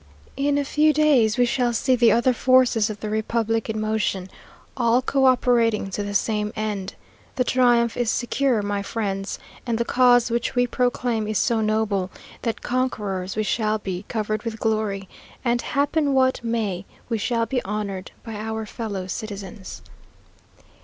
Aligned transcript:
"In 0.35 0.57
a 0.57 0.65
few 0.65 0.93
days 0.93 1.37
we 1.37 1.45
shall 1.45 1.73
see 1.73 1.95
the 1.95 2.11
other 2.11 2.33
forces 2.33 2.89
of 2.89 3.01
the 3.01 3.09
republic 3.11 3.69
in 3.69 3.79
motion, 3.79 4.31
all 4.75 4.99
co 4.99 5.27
operating 5.27 5.91
to 5.91 6.01
the 6.01 6.15
same 6.15 6.51
end. 6.55 6.95
The 7.35 7.43
triumph 7.43 7.95
is 7.95 8.09
secure, 8.09 8.63
my 8.63 8.81
friends, 8.81 9.37
and 9.63 9.77
the 9.77 9.85
cause 9.85 10.31
which 10.31 10.55
we 10.55 10.65
proclaim 10.65 11.27
is 11.27 11.37
so 11.37 11.61
noble, 11.61 12.09
that 12.41 12.63
conquerors, 12.63 13.35
we 13.35 13.43
shall 13.43 13.77
be 13.77 14.03
covered 14.07 14.41
with 14.41 14.59
glory; 14.59 15.07
and, 15.45 15.61
happen 15.61 16.15
what 16.15 16.43
may, 16.43 16.85
we 17.07 17.19
shall 17.19 17.45
be 17.45 17.63
honoured 17.63 18.09
by 18.23 18.33
our 18.33 18.65
fellow 18.65 19.05
citizens." 19.05 19.83